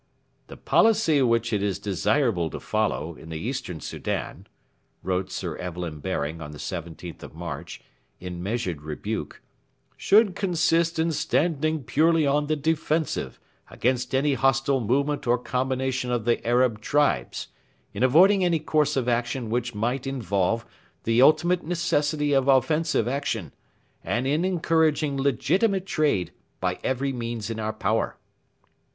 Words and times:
'The 0.47 0.57
policy 0.57 1.21
which 1.21 1.53
it 1.53 1.61
is 1.61 1.77
desirable 1.77 2.49
to 2.49 2.59
follow... 2.59 3.13
in 3.15 3.29
the 3.29 3.37
Eastern 3.37 3.79
Soudan,' 3.79 4.47
wrote 5.03 5.31
Sir 5.31 5.55
Evelyn 5.57 5.99
Baring 5.99 6.41
on 6.41 6.53
the 6.53 6.57
17th 6.57 7.21
of 7.21 7.35
March, 7.35 7.83
in 8.19 8.41
measured 8.41 8.81
rebuke, 8.81 9.43
'should 9.95 10.35
consist 10.35 10.97
in 10.97 11.11
standing 11.11 11.83
purely 11.83 12.25
on 12.25 12.47
the 12.47 12.55
defensive 12.55 13.39
against 13.69 14.15
any 14.15 14.33
hostile 14.33 14.79
movement 14.81 15.27
or 15.27 15.37
combination 15.37 16.11
of 16.11 16.25
the 16.25 16.43
Arab 16.47 16.81
tribes, 16.81 17.49
in 17.93 18.01
avoiding 18.01 18.43
any 18.43 18.57
course 18.57 18.97
of 18.97 19.07
action 19.07 19.51
which 19.51 19.75
might 19.75 20.07
involve 20.07 20.65
the 21.03 21.21
ultimate 21.21 21.63
necessity 21.63 22.33
of 22.33 22.47
offensive 22.47 23.07
action, 23.07 23.53
and 24.03 24.25
in 24.25 24.43
encouraging 24.45 25.15
legitimate 25.15 25.85
trade 25.85 26.31
by 26.59 26.79
every 26.83 27.13
means 27.13 27.51
in 27.51 27.59
our 27.59 27.71
power.' 27.71 28.17